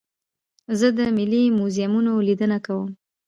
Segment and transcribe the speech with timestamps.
[0.79, 2.89] زه د ملي موزیمونو لیدنه کوم.